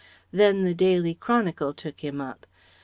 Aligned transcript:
Then 0.31 0.63
the 0.63 0.73
Daily 0.73 1.13
Chronicle 1.13 1.75
took 1.75 1.99
him 1.99 2.19
up. 2.19 2.47